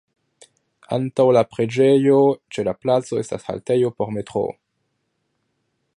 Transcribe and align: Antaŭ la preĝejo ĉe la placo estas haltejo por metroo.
Antaŭ 0.95 1.25
la 1.37 1.43
preĝejo 1.51 2.17
ĉe 2.57 2.65
la 2.69 2.75
placo 2.85 3.21
estas 3.25 3.47
haltejo 3.51 3.95
por 4.01 4.13
metroo. 4.19 4.51